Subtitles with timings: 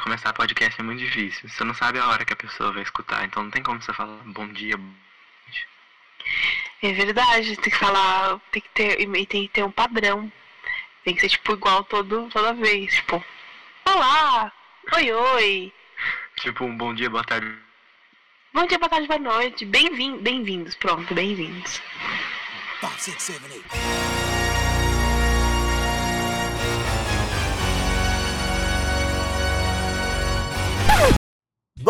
[0.00, 1.48] começar podcast é muito difícil.
[1.48, 3.92] Você não sabe a hora que a pessoa vai escutar, então não tem como você
[3.92, 4.78] falar bom dia.
[6.82, 10.30] É verdade, tem que falar, tem que ter, e tem que ter um padrão.
[11.04, 13.24] Tem que ser tipo igual todo, toda vez, tipo,
[13.86, 14.52] olá,
[14.94, 15.72] oi oi.
[16.36, 17.54] Tipo um bom dia, boa tarde.
[18.52, 19.64] Bom dia, boa tarde, boa noite.
[19.64, 21.80] Bem-vindos, bem-vindos, pronto, bem-vindos.
[22.80, 24.19] Five, six, seven, eight.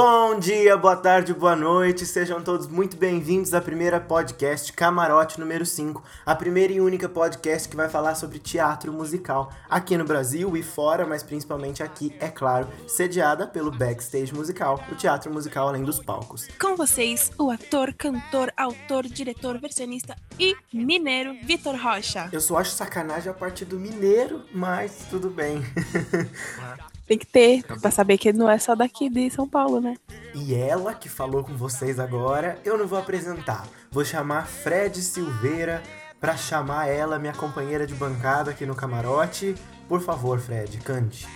[0.03, 5.67] Bom dia, boa tarde, boa noite, sejam todos muito bem-vindos à primeira podcast Camarote número
[5.67, 10.57] 5, a primeira e única podcast que vai falar sobre teatro musical aqui no Brasil
[10.57, 15.85] e fora, mas principalmente aqui, é claro, sediada pelo Backstage Musical, o teatro musical além
[15.85, 16.49] dos palcos.
[16.59, 22.31] Com vocês, o ator, cantor, autor, diretor, versionista e mineiro Vitor Rocha.
[22.33, 25.61] Eu só acho sacanagem a parte do mineiro, mas tudo bem.
[27.11, 29.97] Tem que ter, pra saber que não é só daqui de São Paulo, né?
[30.33, 33.67] E ela que falou com vocês agora, eu não vou apresentar.
[33.91, 35.83] Vou chamar Fred Silveira
[36.21, 39.57] pra chamar ela, minha companheira de bancada aqui no camarote.
[39.89, 41.27] Por favor, Fred, cante.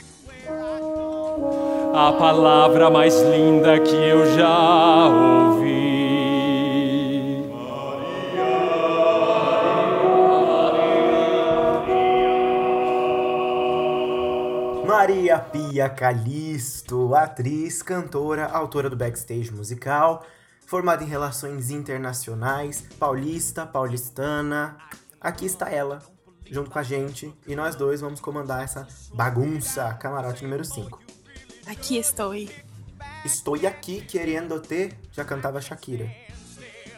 [1.92, 5.94] A palavra mais linda que eu já ouvi.
[15.05, 20.24] Maria Pia Calisto, atriz, cantora, autora do backstage musical,
[20.66, 24.78] formada em relações internacionais, paulista, paulistana.
[25.20, 26.02] Aqui está ela,
[26.50, 30.98] junto com a gente, e nós dois vamos comandar essa bagunça, camarote número 5.
[31.66, 32.32] Aqui estou.
[33.27, 36.10] Estou aqui querendo ter, já cantava Shakira.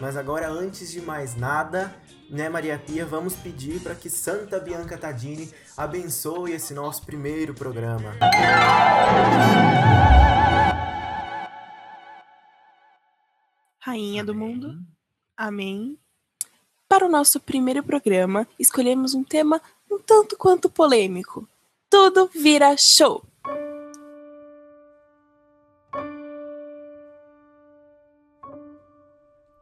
[0.01, 1.93] Mas agora, antes de mais nada,
[2.31, 8.15] né, Maria Pia, vamos pedir para que Santa Bianca Tadini abençoe esse nosso primeiro programa.
[13.79, 14.79] Rainha do mundo.
[15.37, 15.99] Amém.
[16.89, 21.49] Para o nosso primeiro programa, escolhemos um tema um tanto quanto polêmico.
[21.89, 23.25] Tudo vira show.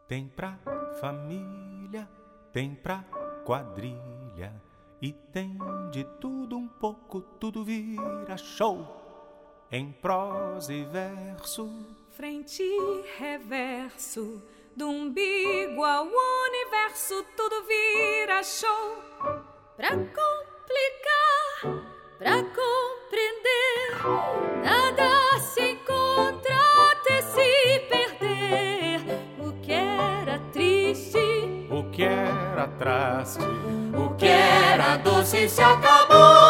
[0.09, 0.59] Tem pra
[1.01, 2.09] família,
[2.55, 3.05] tem pra
[3.45, 4.55] quadrilha
[5.03, 5.59] e tem
[5.91, 9.03] de tudo um pouco, tudo vira show.
[9.73, 11.69] Em prosa e verso,
[12.11, 14.41] Frente e reverso,
[14.77, 19.03] do umbigo ao universo, tudo vira show.
[19.77, 20.44] Pra complicar,
[33.97, 36.44] o que era doce se acabou.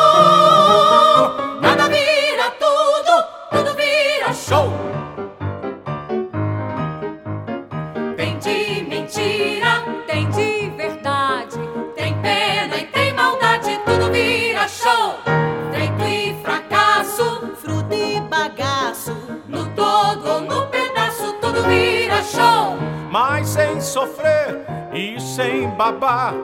[25.75, 26.35] Babar.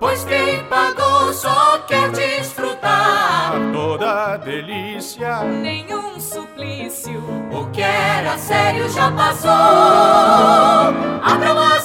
[0.00, 3.52] Pois quem pagou só quer desfrutar.
[3.72, 7.20] Toda delícia, Nenhum suplício,
[7.52, 9.50] o que era sério já passou.
[11.22, 11.77] Abram as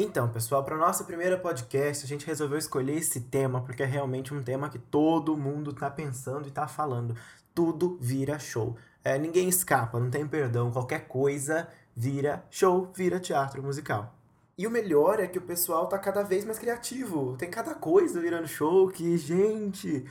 [0.00, 4.32] Então, pessoal, para nossa primeira podcast, a gente resolveu escolher esse tema porque é realmente
[4.32, 7.16] um tema que todo mundo tá pensando e tá falando.
[7.52, 8.76] Tudo vira show.
[9.02, 10.70] É, ninguém escapa, não tem perdão.
[10.70, 11.66] Qualquer coisa
[11.96, 14.14] vira show, vira teatro musical.
[14.56, 17.36] E o melhor é que o pessoal tá cada vez mais criativo.
[17.36, 20.04] Tem cada coisa virando show que, gente.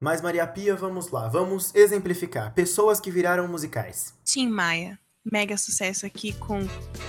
[0.00, 1.28] Mas, Maria Pia, vamos lá.
[1.28, 2.52] Vamos exemplificar.
[2.52, 4.12] Pessoas que viraram musicais.
[4.24, 4.98] Tim Maia.
[5.24, 6.60] Mega sucesso aqui com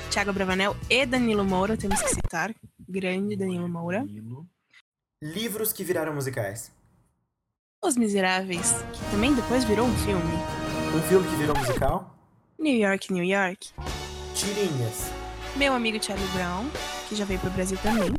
[0.10, 2.56] Thiago Bravanel e Danilo Moura, temos que citar.
[2.88, 4.06] Grande Danilo Moura.
[5.22, 6.72] Livros que viraram musicais.
[7.84, 10.34] Os Miseráveis, que também depois virou um filme.
[10.96, 12.18] Um filme que virou musical.
[12.58, 13.74] New York, New York.
[14.34, 15.12] Tirinhas.
[15.58, 16.70] Meu amigo Charlie Brown,
[17.10, 18.14] que já veio pro Brasil também.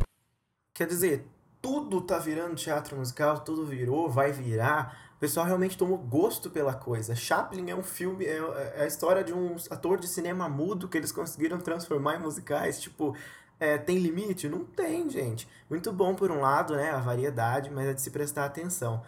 [0.75, 1.27] Quer dizer,
[1.63, 5.06] tudo tá virando teatro musical, tudo virou, vai virar.
[5.17, 7.15] O pessoal realmente tomou gosto pela coisa.
[7.15, 8.37] Chaplin é um filme, é,
[8.77, 12.81] é a história de um ator de cinema mudo que eles conseguiram transformar em musicais.
[12.81, 13.17] Tipo,
[13.59, 14.49] É, tem limite?
[14.51, 15.49] Não tem, gente.
[15.71, 16.91] Muito bom por um lado, né?
[16.91, 19.03] A variedade, mas é de se prestar atenção.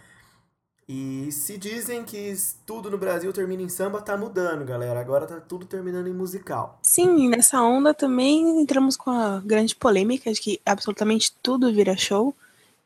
[0.89, 2.35] E se dizem que
[2.65, 4.99] tudo no Brasil termina em samba, tá mudando, galera.
[4.99, 6.79] Agora tá tudo terminando em musical.
[6.83, 12.35] Sim, nessa onda também entramos com a grande polêmica de que absolutamente tudo vira show.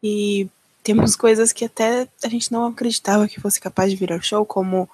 [0.02, 0.48] E
[0.82, 4.88] temos coisas que até a gente não acreditava que fosse capaz de virar show, como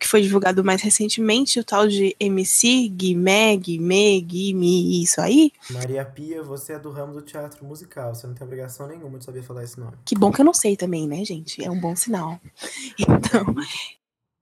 [0.00, 5.52] que foi divulgado mais recentemente, o tal de MC, Guimé, Guimê, Guime, isso aí.
[5.70, 9.26] Maria Pia, você é do ramo do teatro musical, você não tem obrigação nenhuma de
[9.26, 9.92] saber falar esse nome.
[10.06, 11.62] Que bom que eu não sei também, né, gente?
[11.62, 12.40] É um bom sinal.
[12.98, 13.54] Então.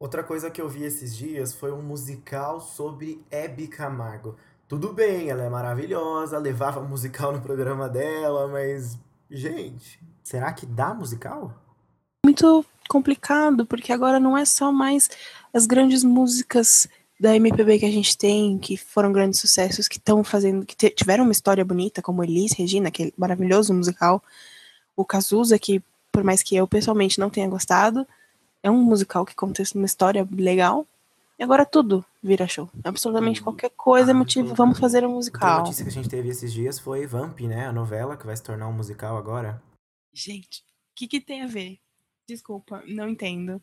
[0.01, 4.37] Outra coisa que eu vi esses dias foi um musical sobre Hebe Camargo.
[4.69, 8.97] Tudo bem, ela é maravilhosa, levava musical no programa dela, mas.
[9.31, 11.55] Gente, será que dá musical?
[12.25, 15.09] Muito complicado, porque agora não é só mais
[15.53, 16.87] as grandes músicas
[17.19, 21.25] da MPB que a gente tem, que foram grandes sucessos, que estão fazendo, que tiveram
[21.25, 24.23] uma história bonita, como Elis Regina, aquele maravilhoso musical,
[24.95, 25.83] o Cazuza, que
[26.13, 28.07] por mais que eu pessoalmente não tenha gostado,
[28.63, 30.87] é um musical que conta uma história legal.
[31.39, 32.69] E agora tudo vira show.
[32.85, 35.59] Absolutamente qualquer coisa é motivo, vamos fazer um musical.
[35.59, 37.67] A notícia que a gente teve esses dias foi Vamp, né?
[37.67, 39.63] A novela que vai se tornar um musical agora.
[40.19, 41.79] Gente, o que, que tem a ver?
[42.29, 43.63] Desculpa, não entendo.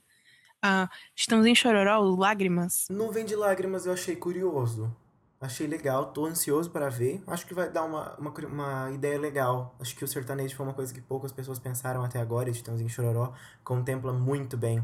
[0.61, 2.87] Ah, estamos em Chororó, Lágrimas.
[2.89, 4.95] Não vem de lágrimas, eu achei curioso.
[5.41, 7.21] Achei legal, tô ansioso para ver.
[7.27, 9.75] Acho que vai dar uma, uma, uma, ideia legal.
[9.81, 12.49] Acho que o sertanejo foi uma coisa que poucas pessoas pensaram até agora.
[12.49, 14.81] Estamos em Chororó, contempla muito bem.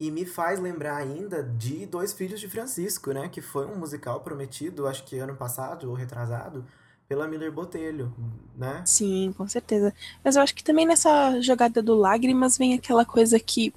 [0.00, 3.28] E me faz lembrar ainda de Dois Filhos de Francisco, né?
[3.28, 6.66] Que foi um musical prometido, acho que ano passado ou retrasado,
[7.08, 8.12] pela Miller Botelho,
[8.56, 8.82] né?
[8.84, 9.92] Sim, com certeza.
[10.22, 13.72] Mas eu acho que também nessa jogada do Lágrimas vem aquela coisa que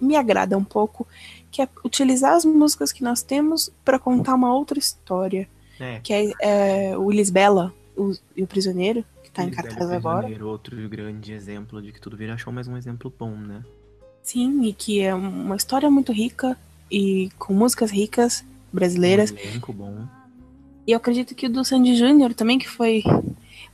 [0.00, 1.06] me agrada um pouco,
[1.50, 5.48] que é utilizar as músicas que nós temos para contar uma outra história.
[5.78, 6.00] É.
[6.00, 10.28] Que é, é o Willis Bella o, e o Prisioneiro, que tá em cartaz agora.
[10.44, 13.64] Outro grande exemplo de que tudo vira show, mas um exemplo bom, né?
[14.22, 16.56] Sim, e que é uma história muito rica
[16.90, 19.32] e com músicas ricas brasileiras.
[19.32, 20.06] Um elenco bom.
[20.90, 23.04] E eu acredito que o do Sandy Júnior também, que foi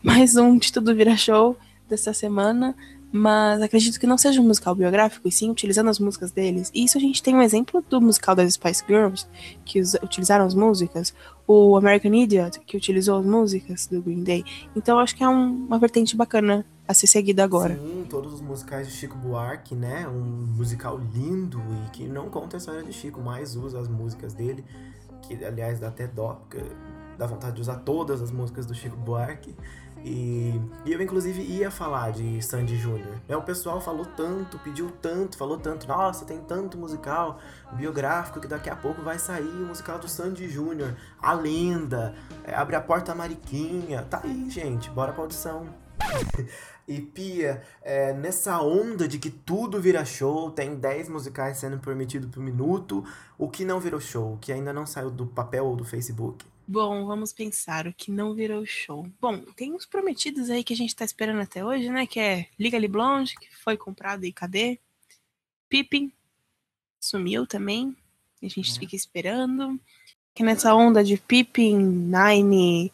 [0.02, 1.56] mais um de Tudo Vira Show
[1.88, 2.76] dessa semana,
[3.10, 6.70] mas acredito que não seja um musical biográfico, e sim utilizando as músicas deles.
[6.74, 9.26] E isso a gente tem um exemplo do musical das Spice Girls,
[9.64, 11.14] que utilizaram as músicas,
[11.46, 14.44] o American Idiot, que utilizou as músicas do Green Day.
[14.76, 17.78] Então acho que é um, uma vertente bacana a ser seguida agora.
[17.78, 20.06] Sim, todos os musicais de Chico Buarque, né?
[20.06, 24.34] Um musical lindo e que não conta a história de Chico, mas usa as músicas
[24.34, 24.62] dele,
[25.22, 26.60] que aliás dá até dó, porque
[27.16, 29.54] dá vontade de usar todas as músicas do Chico Buarque.
[30.04, 33.20] E, e, eu, inclusive, ia falar de Sandy Júnior.
[33.26, 33.36] Né?
[33.36, 35.88] O pessoal falou tanto, pediu tanto, falou tanto.
[35.88, 37.40] Nossa, tem tanto musical
[37.72, 40.94] biográfico que daqui a pouco vai sair o musical do Sandy Júnior.
[41.20, 42.14] A Lenda,
[42.44, 44.02] é, Abre a Porta Mariquinha.
[44.02, 44.90] Tá aí, gente.
[44.90, 45.66] Bora pra audição.
[46.86, 52.30] e Pia, é, nessa onda de que tudo vira show, tem 10 musicais sendo permitidos
[52.30, 53.04] por minuto,
[53.36, 56.46] o que não virou show, o que ainda não saiu do papel ou do Facebook?
[56.68, 59.08] Bom, vamos pensar o que não virou show.
[59.20, 62.06] Bom, tem uns prometidos aí que a gente tá esperando até hoje, né?
[62.06, 64.80] Que é Liga Blonde, que foi comprado e cadê?
[65.68, 66.12] Pippin
[67.00, 67.96] sumiu também.
[68.42, 68.78] A gente é.
[68.78, 69.78] fica esperando.
[70.34, 72.92] Que nessa onda de Pippin, Nine,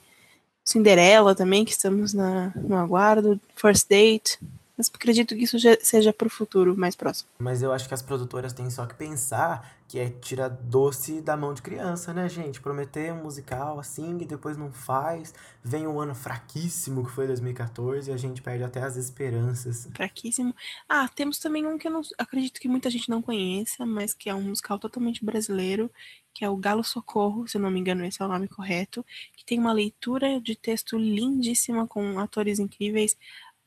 [0.65, 3.41] Cinderela também, que estamos na, no aguardo.
[3.57, 4.39] First Date.
[4.77, 7.29] Mas acredito que isso seja para o futuro mais próximo.
[7.39, 11.37] Mas eu acho que as produtoras têm só que pensar que é tirar doce da
[11.37, 12.63] mão de criança, né, gente?
[12.63, 15.35] Prometer um musical assim e depois não faz.
[15.63, 19.87] Vem um ano fraquíssimo que foi 2014 e a gente perde até as esperanças.
[19.95, 20.55] Fraquíssimo.
[20.89, 24.31] Ah, temos também um que eu não, acredito que muita gente não conheça, mas que
[24.31, 25.91] é um musical totalmente brasileiro,
[26.33, 29.05] que é o Galo Socorro, se eu não me engano, esse é o nome correto,
[29.37, 33.15] que tem uma leitura de texto lindíssima com atores incríveis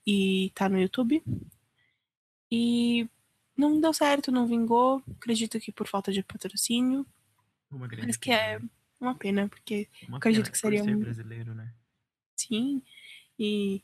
[0.06, 1.24] e tá no YouTube.
[2.52, 3.08] E
[3.58, 5.02] não deu certo, não vingou.
[5.18, 7.06] Acredito que por falta de patrocínio.
[7.72, 8.60] Uma grande mas que é
[9.00, 11.74] uma pena, porque uma acredito pena que seria um brasileiro, né?
[12.36, 12.82] Sim.
[13.38, 13.82] E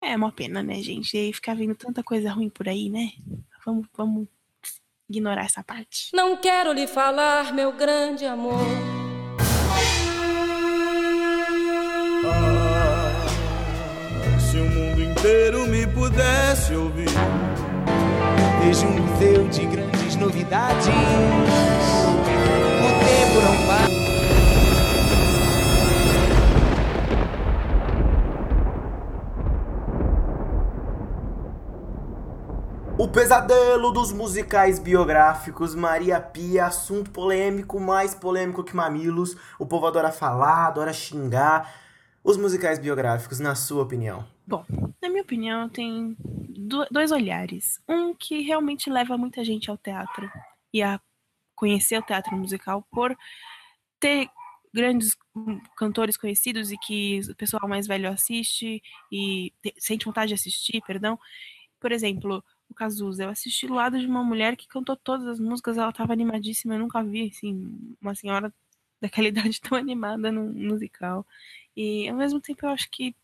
[0.00, 1.16] é uma pena, né, gente?
[1.16, 3.12] E ficar vendo tanta coisa ruim por aí, né?
[3.64, 4.28] Vamos, vamos
[5.08, 6.10] ignorar essa parte.
[6.14, 9.03] Não quero lhe falar, meu grande amor.
[14.64, 17.10] O mundo inteiro me pudesse ouvir
[18.64, 20.86] Vejo um museu de grandes novidades.
[20.86, 20.90] O
[23.04, 23.92] tempo não para.
[32.96, 39.36] O pesadelo dos musicais biográficos, Maria Pia, assunto polêmico, mais polêmico que mamilos.
[39.58, 41.83] O povo adora falar, adora xingar.
[42.24, 44.26] Os musicais biográficos, na sua opinião?
[44.46, 44.64] Bom,
[45.02, 47.80] na minha opinião, tem do- dois olhares.
[47.88, 50.30] Um que realmente leva muita gente ao teatro
[50.72, 51.00] e a
[51.56, 53.16] conhecer o teatro musical por
[54.00, 54.28] ter
[54.74, 60.28] grandes hum, cantores conhecidos e que o pessoal mais velho assiste e te- sente vontade
[60.30, 61.18] de assistir, perdão.
[61.80, 65.40] Por exemplo, o Cazuza, eu assisti do lado de uma mulher que cantou todas as
[65.40, 68.52] músicas, ela estava animadíssima, eu nunca vi assim uma senhora
[69.00, 71.26] daquela idade tão animada num musical.
[71.76, 73.14] E ao mesmo tempo eu acho que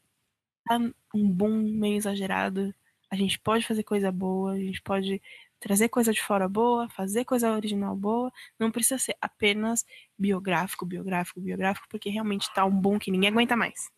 [0.64, 0.78] tá
[1.14, 2.74] um boom meio exagerado.
[3.10, 5.20] A gente pode fazer coisa boa, a gente pode
[5.58, 8.32] trazer coisa de fora boa, fazer coisa original boa.
[8.58, 9.84] Não precisa ser apenas
[10.18, 13.90] biográfico, biográfico, biográfico, porque realmente tá um boom que ninguém aguenta mais.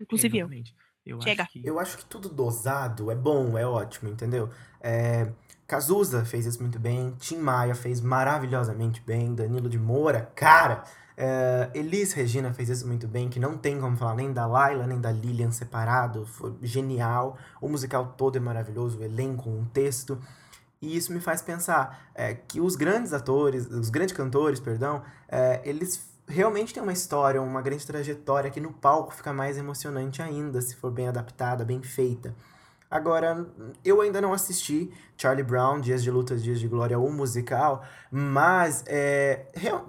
[0.00, 0.46] Inclusive eu.
[0.46, 0.74] Exatamente.
[1.04, 1.44] Eu Chega.
[1.44, 4.50] acho que Eu acho que tudo dosado é bom, é ótimo, entendeu?
[4.80, 5.32] É,
[5.66, 10.82] Cazuza fez isso muito bem, Tim Maia fez maravilhosamente bem, Danilo de Moura, cara!
[11.16, 14.86] É, Elis Regina fez isso muito bem, que não tem como falar nem da Laila,
[14.86, 17.38] nem da Lilian separado, foi genial.
[17.60, 20.18] O musical todo é maravilhoso, o elenco, um texto.
[20.80, 25.62] E isso me faz pensar é, que os grandes atores, os grandes cantores, perdão, é,
[25.64, 30.60] eles realmente têm uma história, uma grande trajetória que no palco fica mais emocionante ainda,
[30.60, 32.34] se for bem adaptada, bem feita.
[32.90, 33.46] Agora,
[33.84, 38.84] eu ainda não assisti Charlie Brown, Dias de Luta, Dias de Glória, o musical, mas
[38.86, 39.46] é,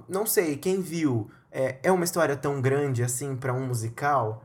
[0.10, 4.44] não sei, quem viu, é, é uma história tão grande assim pra um musical?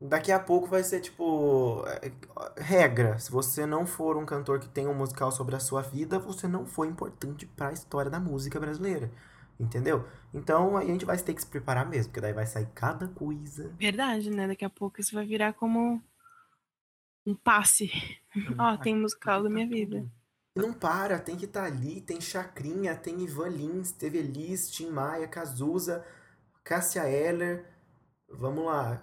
[0.00, 2.10] Daqui a pouco vai ser tipo é,
[2.56, 3.18] regra.
[3.18, 6.48] Se você não for um cantor que tem um musical sobre a sua vida, você
[6.48, 9.10] não foi importante pra história da música brasileira.
[9.58, 10.06] Entendeu?
[10.32, 13.70] Então a gente vai ter que se preparar mesmo, porque daí vai sair cada coisa.
[13.78, 14.48] Verdade, né?
[14.48, 16.02] Daqui a pouco isso vai virar como
[17.26, 17.90] um passe.
[18.58, 20.04] Ó, tem musical da minha vida.
[20.56, 25.28] Não para, tem que estar ali, tem Chacrinha, tem Ivan Lins, teve Elis, Tim Maia,
[25.28, 26.04] Cazuza,
[26.64, 27.64] Cássia Eller.
[28.28, 29.02] Vamos lá.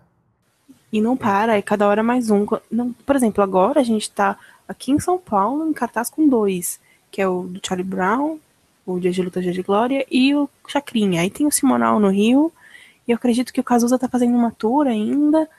[0.92, 2.46] E não para, é cada hora mais um.
[2.70, 6.80] Não, por exemplo, agora a gente tá aqui em São Paulo em cartaz com dois,
[7.10, 8.40] que é o do Charlie Brown,
[8.86, 11.22] o Dia de Luta, Dia de Glória, e o Chacrinha.
[11.22, 12.52] Aí tem o Simonal no Rio,
[13.08, 15.50] e eu acredito que o Cazuza tá fazendo uma tour ainda.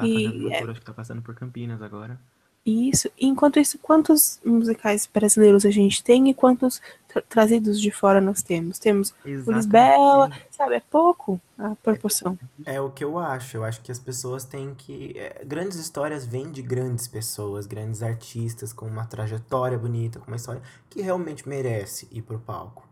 [0.00, 2.18] Tá E fazendo é- loucura, acho que tá passando por Campinas agora.
[2.66, 3.08] E Isso.
[3.18, 8.20] E enquanto isso, quantos musicais brasileiros a gente tem e quantos tra- trazidos de fora
[8.20, 8.78] nós temos?
[8.78, 10.74] Temos o Lisbela, sabe?
[10.74, 12.38] É pouco a proporção.
[12.66, 13.56] É o que eu acho.
[13.56, 15.14] Eu acho que as pessoas têm que.
[15.16, 20.36] é, grandes histórias vêm de grandes pessoas, grandes artistas com uma trajetória bonita, com uma
[20.36, 22.86] história que realmente merece ir pro palco.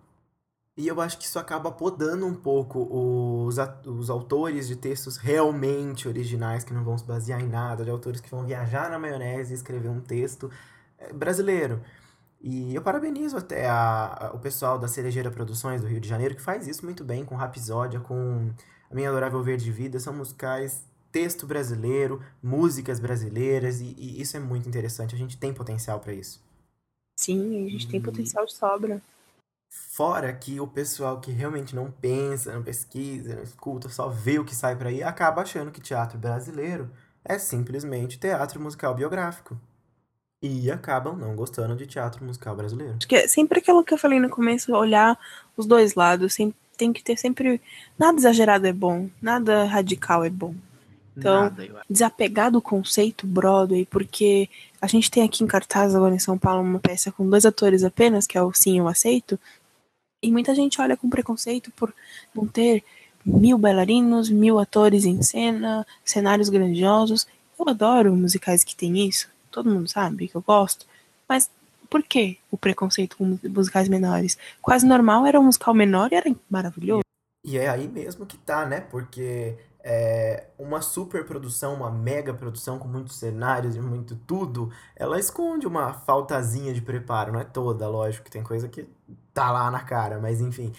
[0.77, 2.87] E eu acho que isso acaba podando um pouco
[3.47, 3.57] os,
[3.87, 8.21] os autores de textos realmente originais, que não vão se basear em nada, de autores
[8.21, 10.51] que vão viajar na maionese e escrever um texto
[10.99, 11.81] é, brasileiro.
[12.41, 16.35] E eu parabenizo até a, a- o pessoal da Cerejeira Produções do Rio de Janeiro,
[16.37, 18.51] que faz isso muito bem, com Rapsódia, com
[18.91, 19.99] A Minha Adorável Verde Vida.
[19.99, 25.15] São musicais, texto brasileiro, músicas brasileiras, e, e isso é muito interessante.
[25.15, 26.45] A gente tem potencial para isso.
[27.19, 29.03] Sim, a gente tem E- potencial de sobra.
[29.69, 34.45] Fora que o pessoal que realmente não pensa, não pesquisa, não escuta, só vê o
[34.45, 36.91] que sai por aí, acaba achando que teatro brasileiro
[37.25, 39.59] é simplesmente teatro musical biográfico.
[40.43, 42.97] E acabam não gostando de teatro musical brasileiro.
[42.99, 45.19] Acho que é sempre aquilo que eu falei no começo, olhar
[45.57, 46.35] os dois lados.
[46.35, 47.61] Sem, tem que ter sempre.
[47.99, 50.55] Nada exagerado é bom, nada radical é bom.
[51.17, 54.49] Então, Nada, desapegar do conceito Broadway, porque
[54.81, 57.83] a gente tem aqui em cartaz agora em São Paulo uma peça com dois atores
[57.83, 59.41] apenas, que é o Sim Eu Aceito,
[60.23, 61.95] e muita gente olha com preconceito por
[62.35, 62.85] não ter
[63.25, 67.27] mil bailarinos, mil atores em cena, cenários grandiosos.
[67.59, 70.87] Eu adoro musicais que tem isso, todo mundo sabe que eu gosto,
[71.29, 71.51] mas
[71.89, 74.37] por que o preconceito com musicais menores?
[74.61, 77.03] Quase normal era um musical menor e era maravilhoso.
[77.45, 78.81] E é aí mesmo que tá, né?
[78.81, 79.57] Porque
[79.89, 85.65] é, uma super produção, uma mega produção com muitos cenários e muito tudo, ela esconde
[85.67, 88.89] uma faltazinha de preparo, não é toda, lógico, que tem coisa que
[89.33, 90.73] tá lá na cara, mas enfim.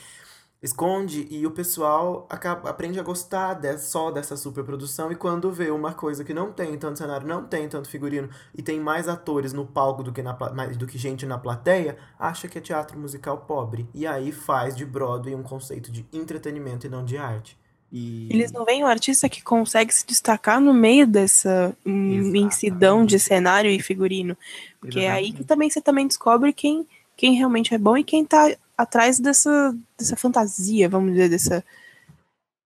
[0.61, 5.51] Esconde e o pessoal acaba, aprende a gostar de- só dessa super produção e quando
[5.51, 9.07] vê uma coisa que não tem tanto cenário, não tem tanto figurino e tem mais
[9.07, 12.61] atores no palco do que, na, mais do que gente na plateia, acha que é
[12.61, 13.87] teatro musical pobre.
[13.93, 17.57] E aí faz de Broadway um conceito de entretenimento e não de arte.
[17.91, 23.19] E Eles não veem o artista que consegue se destacar no meio dessa imensidão de
[23.19, 24.37] cenário e figurino.
[24.79, 28.25] Porque é aí que também você também descobre quem, quem realmente é bom e quem
[28.25, 31.63] tá atrás dessa, dessa fantasia, vamos dizer, dessa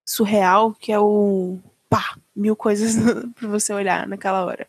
[0.05, 1.59] surreal que é o
[1.89, 2.95] pá, mil coisas
[3.35, 4.67] pra você olhar naquela hora.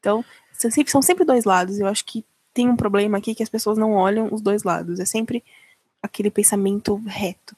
[0.00, 1.78] Então, são sempre, são sempre dois lados.
[1.78, 5.00] Eu acho que tem um problema aqui que as pessoas não olham os dois lados.
[5.00, 5.42] É sempre
[6.02, 7.56] aquele pensamento reto.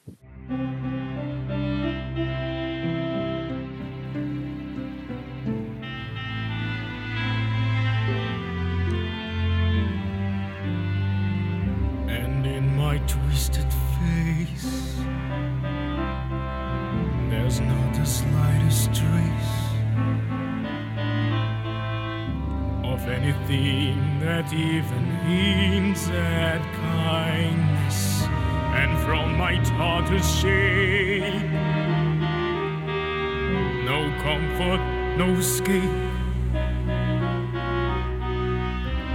[23.27, 28.23] Anything that even hints at kindness.
[28.79, 31.43] And from my tortoise shape,
[33.85, 34.81] no comfort,
[35.17, 35.91] no escape.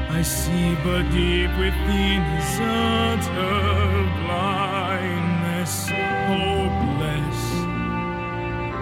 [0.09, 5.87] I see but deep within his utter blindness,
[6.27, 7.41] hopeless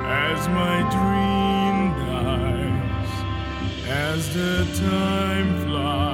[0.07, 1.48] as my dream
[4.11, 6.08] as the time flies.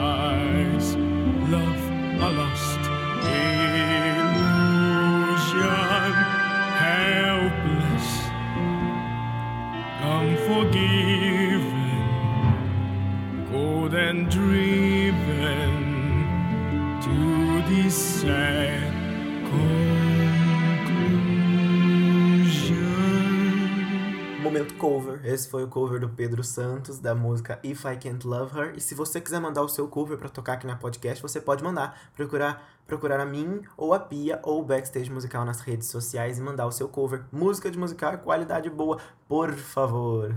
[24.86, 25.26] Cover.
[25.26, 28.74] Esse foi o cover do Pedro Santos da música If I Can't Love Her.
[28.76, 31.64] E se você quiser mandar o seu cover pra tocar aqui na podcast, você pode
[31.64, 32.00] mandar.
[32.16, 36.42] Procurar, procurar a mim, ou a Pia, ou o Backstage Musical nas redes sociais e
[36.42, 37.24] mandar o seu cover.
[37.32, 40.36] Música de musical, qualidade boa, por favor.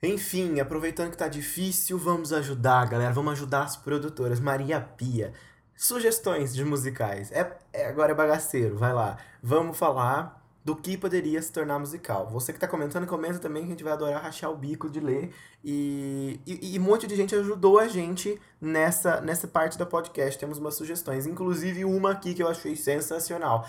[0.00, 3.12] Enfim, aproveitando que tá difícil, vamos ajudar, galera.
[3.12, 4.38] Vamos ajudar as produtoras.
[4.38, 5.32] Maria Pia.
[5.74, 7.32] Sugestões de musicais.
[7.32, 9.16] É, é- agora é bagaceiro, vai lá.
[9.42, 12.28] Vamos falar do que poderia se tornar musical.
[12.30, 15.00] Você que tá comentando, comenta também que a gente vai adorar rachar o bico de
[15.00, 15.32] ler.
[15.64, 20.38] E, e, e um monte de gente ajudou a gente nessa, nessa parte da podcast.
[20.38, 23.66] Temos umas sugestões, inclusive uma aqui que eu achei sensacional,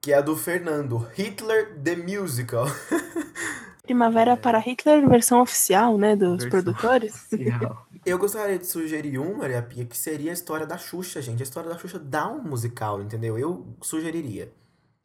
[0.00, 2.66] que é a do Fernando, Hitler the Musical.
[3.84, 7.28] Primavera para Hitler, versão oficial, né, dos Versão produtores.
[8.04, 11.42] Eu gostaria de sugerir um, Maria Pia, que seria a história da Xuxa, gente.
[11.42, 13.38] A história da Xuxa dá um musical, entendeu?
[13.38, 14.52] Eu sugeriria.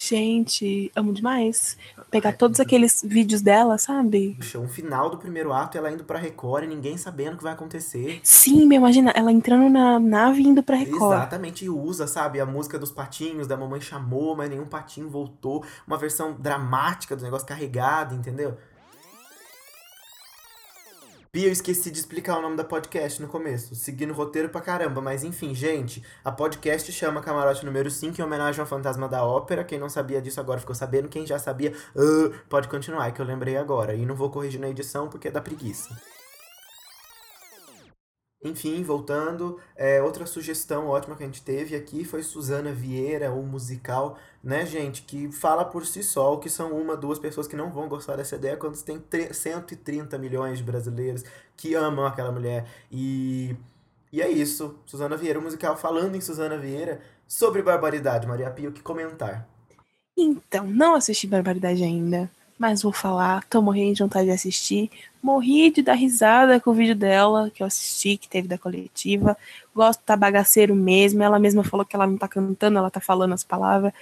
[0.02, 1.78] Gente, amo demais.
[2.10, 4.38] Pegar todos aqueles vídeos dela, sabe?
[4.40, 7.44] Xuxa, um final do primeiro ato, ela indo pra Record e ninguém sabendo o que
[7.44, 8.22] vai acontecer.
[8.24, 11.18] Sim, me imagina, ela entrando na nave e indo pra Record.
[11.18, 15.66] Exatamente, e usa, sabe, a música dos patinhos, da mamãe chamou, mas nenhum patinho voltou.
[15.86, 18.58] Uma versão dramática do negócio carregado, entendeu?
[21.40, 24.60] Pia, eu esqueci de explicar o nome da podcast no começo, seguindo o roteiro pra
[24.60, 29.24] caramba, mas enfim, gente, a podcast chama Camarote número 5 em homenagem ao Fantasma da
[29.24, 29.64] Ópera.
[29.64, 33.26] Quem não sabia disso agora ficou sabendo, quem já sabia, ah, pode continuar, que eu
[33.26, 33.96] lembrei agora.
[33.96, 35.98] E não vou corrigir na edição porque é da preguiça.
[38.42, 43.44] Enfim, voltando, é, outra sugestão ótima que a gente teve aqui foi Suzana Vieira, o
[43.44, 47.70] musical, né, gente, que fala por si só, que são uma, duas pessoas que não
[47.70, 51.26] vão gostar dessa ideia, quando tem tre- 130 milhões de brasileiros
[51.58, 52.66] que amam aquela mulher.
[52.90, 53.58] E,
[54.12, 58.70] e é isso, Suzana Vieira, o musical falando em Suzana Vieira, sobre barbaridade, Maria Pia,
[58.70, 59.48] o que comentar?
[60.18, 64.92] Então, não assisti Barbaridade ainda, mas vou falar, tô morrendo de vontade de assistir.
[65.24, 69.38] Morri de dar risada com o vídeo dela, que eu assisti, que teve da coletiva.
[69.74, 71.24] Gosto tá bagaceiro mesmo.
[71.24, 73.94] Ela mesma falou que ela não tá cantando, ela tá falando as palavras.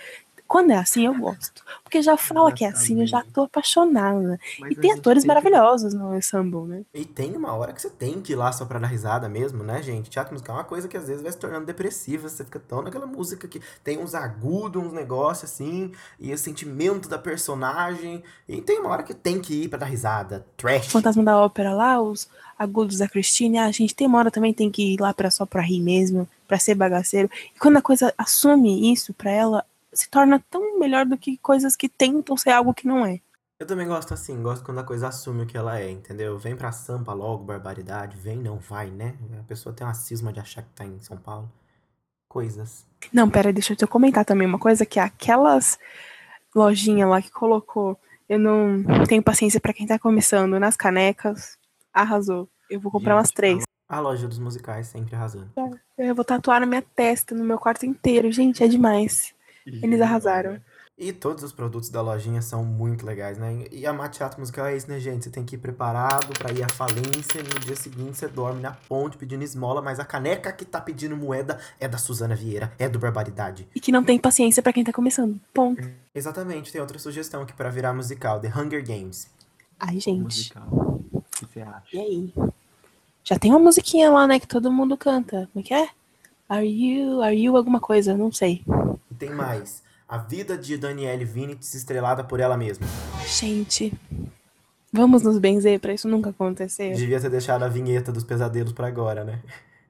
[0.47, 1.63] Quando é assim, eu gosto.
[1.83, 4.39] Porque já fala que é assim, eu já tô apaixonada.
[4.60, 6.83] Mas e tem atores tem que- maravilhosos no ensemble, né?
[6.93, 9.63] E tem uma hora que você tem que ir lá só pra dar risada mesmo,
[9.63, 10.10] né, gente?
[10.10, 12.29] Teatro musical é uma coisa que às vezes vai se tornando depressiva.
[12.29, 17.10] Você fica tão naquela música que tem uns agudos, uns negócios assim, e o sentimento
[17.10, 18.23] da personagem.
[18.47, 20.45] E tem uma hora que tem que ir pra dar risada.
[20.55, 20.88] Trash.
[20.88, 24.53] Fantasma da Ópera lá, os agudos da Christine, ah, a gente tem uma hora também
[24.53, 27.29] tem que ir lá pra, só pra rir mesmo, pra ser bagaceiro.
[27.55, 29.63] E quando a coisa assume isso pra ela,
[29.97, 33.19] se torna tão melhor do que coisas que tentam ser algo que não é.
[33.60, 36.38] Eu também gosto assim, gosto quando a coisa assume o que ela é, entendeu?
[36.38, 38.15] Vem pra Sampa logo, barbaridade.
[38.15, 39.15] Vem, não vai, né?
[39.39, 41.51] A pessoa tem uma cisma de achar que tá em São Paulo.
[42.29, 42.86] Coisas.
[43.12, 45.79] Não, pera, deixa eu te comentar também uma coisa que aquelas
[46.53, 51.57] lojinhas lá que colocou, eu não tenho paciência pra quem tá começando nas canecas,
[51.91, 52.47] arrasou.
[52.69, 53.63] Eu vou comprar umas três.
[53.89, 55.49] A loja dos musicais sempre arrasando.
[55.97, 58.31] Eu vou tatuar na minha testa, no meu quarto inteiro.
[58.31, 59.33] Gente, é demais.
[59.84, 60.60] Eles arrasaram.
[60.99, 63.65] E todos os produtos da lojinha são muito legais, né?
[63.71, 65.25] E amar teatro musical é isso, né, gente?
[65.25, 67.43] Você tem que ir preparado pra ir à falência.
[67.43, 71.15] No dia seguinte você dorme na ponte pedindo esmola, mas a caneca que tá pedindo
[71.15, 73.67] moeda é da Suzana Vieira, é do Barbaridade.
[73.75, 75.39] E que não tem paciência pra quem tá começando.
[75.53, 75.88] Ponto.
[76.15, 79.30] Exatamente, tem outra sugestão aqui pra virar musical: The Hunger Games.
[79.80, 80.23] Ai, gente.
[80.23, 80.67] Musical.
[81.13, 81.95] O que você acha?
[81.95, 82.34] E aí?
[83.23, 85.47] Já tem uma musiquinha lá, né, que todo mundo canta.
[85.53, 85.89] Como é que é?
[86.49, 88.63] Are you, are you alguma coisa, não sei.
[89.17, 92.86] Tem mais: A Vida de Danielle Vinitz, estrelada por ela mesma.
[93.25, 93.93] Gente,
[94.91, 96.93] vamos nos benzer pra isso nunca acontecer.
[96.93, 99.39] Devia ter deixado a vinheta dos pesadelos pra agora, né?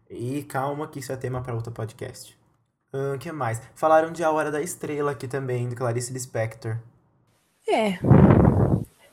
[0.09, 2.37] E calma que isso é tema pra outro podcast.
[2.93, 3.61] O que mais?
[3.75, 6.77] Falaram de A Hora da Estrela aqui também, de Clarice Lispector.
[7.67, 7.99] É.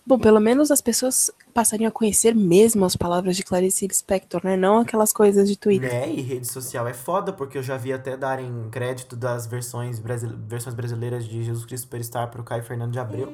[0.07, 4.55] Bom, pelo menos as pessoas passariam a conhecer mesmo as palavras de Clarice Lispector, né?
[4.55, 5.91] Não aquelas coisas de Twitter.
[5.91, 6.11] Né?
[6.11, 10.35] E rede social é foda, porque eu já vi até darem crédito das versões, brasile...
[10.47, 13.33] versões brasileiras de Jesus Cristo Superstar pro Caio Fernando de Abreu.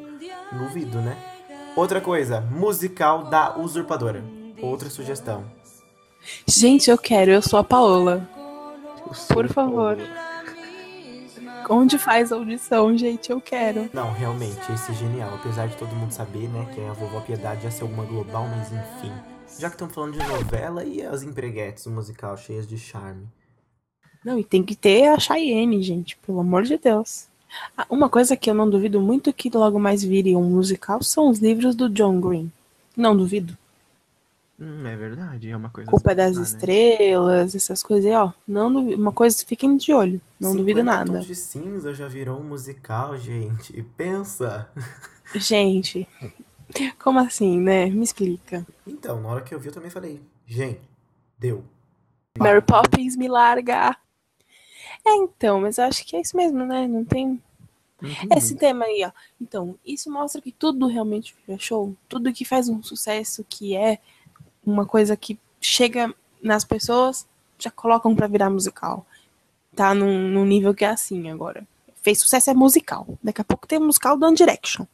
[0.53, 1.17] Duvido, né?
[1.75, 4.23] Outra coisa, musical da Usurpadora.
[4.63, 5.45] Outra sugestão.
[6.47, 8.29] Gente, eu quero, eu sou a Paola.
[9.29, 9.97] Por favor.
[11.73, 13.31] Onde faz audição, gente?
[13.31, 13.89] Eu quero.
[13.93, 15.33] Não, realmente, esse é genial.
[15.37, 18.73] Apesar de todo mundo saber, né, que a vovó Piedade ia ser alguma global, mas
[18.73, 19.13] enfim.
[19.57, 23.25] Já que estamos falando de novela e as empreguetes do musical cheias de charme.
[24.25, 27.29] Não, e tem que ter a Cheyenne, gente, pelo amor de Deus.
[27.79, 31.29] Ah, uma coisa que eu não duvido muito que logo mais vire um musical são
[31.29, 32.51] os livros do John Green.
[32.97, 33.57] Não duvido.
[34.61, 35.91] Hum, é verdade, é uma coisa.
[35.91, 36.43] Culpa das né?
[36.43, 38.31] estrelas, essas coisas aí, ó.
[38.47, 39.01] Não duvido.
[39.01, 40.21] Uma coisa, fiquem de olho.
[40.39, 41.21] Não duvido 50 nada.
[41.21, 43.83] De cinza já virou um musical, gente.
[43.97, 44.71] Pensa.
[45.33, 46.09] Gente,
[46.99, 47.87] como assim, né?
[47.87, 48.67] Me explica.
[48.85, 50.81] Então, na hora que eu vi, eu também falei, gente,
[51.39, 51.65] deu.
[52.37, 53.97] Mary Poppins me larga.
[55.07, 56.89] É, então, mas eu acho que é isso mesmo, né?
[56.89, 57.41] Não tem.
[58.37, 59.13] Esse tema aí, ó.
[59.41, 61.95] Então, isso mostra que tudo realmente vira show.
[62.09, 64.01] Tudo que faz um sucesso, que é
[64.65, 67.27] uma coisa que chega nas pessoas,
[67.59, 69.07] já colocam pra virar musical.
[69.75, 71.67] Tá num, num nível que é assim agora.
[72.03, 73.07] Fez sucesso é musical.
[73.23, 74.87] Daqui a pouco tem um musical do One Direction.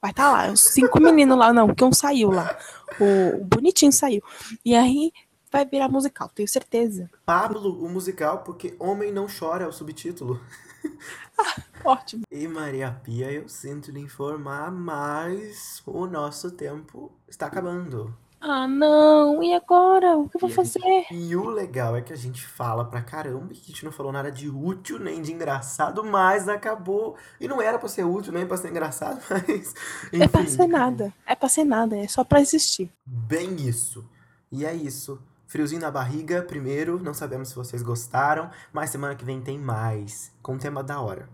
[0.00, 2.56] Vai tá lá, os cinco meninos lá, não, porque um saiu lá.
[2.98, 4.22] O, o bonitinho saiu.
[4.64, 5.12] E aí
[5.50, 7.10] vai virar musical, tenho certeza.
[7.26, 10.40] Pablo, o musical, porque Homem Não Chora é o subtítulo.
[11.84, 12.22] Ótimo.
[12.30, 18.16] E Maria Pia, eu sinto lhe informar, mas o nosso tempo está acabando.
[18.40, 20.16] Ah, não, e agora?
[20.16, 21.06] O que eu vou E a gente- fazer?
[21.10, 23.92] E o legal é que a gente fala pra caramba e que a gente não
[23.92, 27.16] falou nada de útil nem de engraçado, mas acabou.
[27.38, 29.74] E não era pra ser útil nem pra ser engraçado, mas.
[30.12, 31.12] É pra enfim, ser nada.
[31.26, 32.90] É pra ser nada, é só pra existir.
[33.04, 34.04] Bem isso.
[34.50, 35.20] E é isso.
[35.46, 36.98] Friozinho na barriga, primeiro.
[37.02, 40.32] Não sabemos se vocês gostaram, mas semana que vem tem mais.
[40.42, 41.28] Com um tema da hora.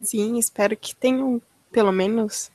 [0.00, 2.50] Sim, espero que tenham, pelo menos,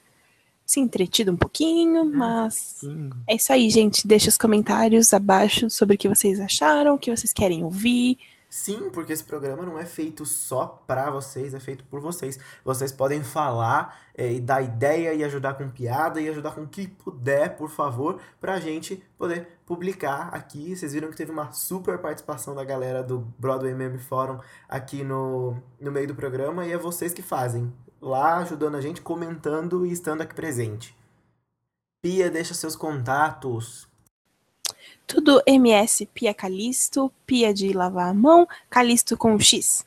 [0.65, 3.09] se entretido um pouquinho, mas Sim.
[3.27, 4.07] é isso aí, gente.
[4.07, 8.17] Deixa os comentários abaixo sobre o que vocês acharam, o que vocês querem ouvir.
[8.49, 12.39] Sim, porque esse programa não é feito só pra vocês, é feito por vocês.
[12.63, 16.67] Vocês podem falar eh, e dar ideia e ajudar com piada e ajudar com o
[16.67, 20.73] que puder, por favor, pra gente poder publicar aqui.
[20.73, 25.57] Vocês viram que teve uma super participação da galera do Broadway Meme Forum aqui no,
[25.79, 27.73] no meio do programa e é vocês que fazem.
[28.05, 30.95] Lá ajudando a gente, comentando e estando aqui presente.
[32.03, 33.87] Pia, deixa seus contatos.
[35.07, 39.83] Tudo MS Pia Calisto, Pia de lavar a mão, Calisto com X.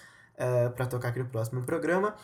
[0.76, 2.14] para tocar aqui no próximo programa.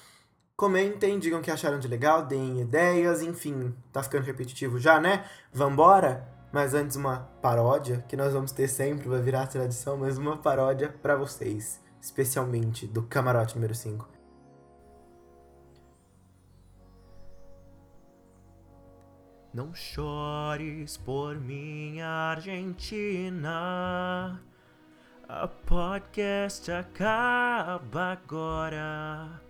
[0.57, 5.25] Comentem, digam o que acharam de legal, deem ideias, enfim, tá ficando repetitivo já, né?
[5.53, 6.29] Vambora?
[6.53, 10.95] Mas antes uma paródia, que nós vamos ter sempre, vai virar tradição, mas uma paródia
[11.03, 14.14] para vocês, especialmente do Camarote número 5.
[19.55, 24.43] Não chores por minha Argentina.
[25.29, 29.41] A podcast acaba agora,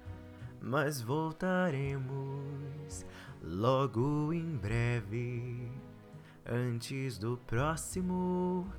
[0.61, 3.07] mas voltaremos
[3.43, 5.73] logo em breve,
[6.45, 8.71] antes do próximo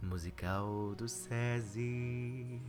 [0.00, 2.62] musical do SESI.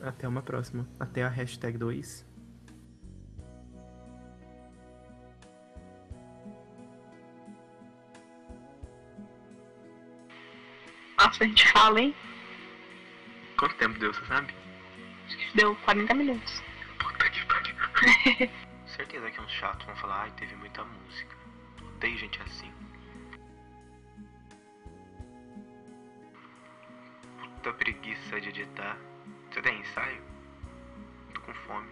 [0.00, 0.86] Até uma próxima.
[1.00, 2.27] Até a hashtag 2.
[11.28, 12.14] Nossa, a gente fala, hein?
[13.58, 14.54] Quanto tempo deu, você sabe?
[15.26, 16.62] Acho que deu 40 minutos.
[16.98, 17.76] Puta que pariu.
[18.86, 21.36] Certeza que uns chatos vão falar, ai, teve muita música.
[21.82, 22.72] Odeio gente assim.
[27.38, 28.96] Puta preguiça de editar.
[29.50, 30.22] Você tem ensaio?
[31.34, 31.90] Tô com fome.